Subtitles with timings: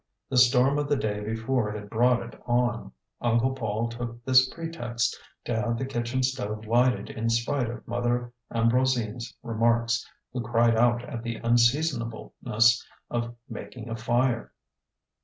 [0.31, 2.91] The storm of the day before had brought it on.
[3.21, 8.33] Uncle Paul took this pretext to have the kitchen stove lighted in spite of Mother
[8.51, 10.03] AmbroisineŌĆÖs remarks,
[10.33, 14.51] who cried out at the unseasonableness of making a fire.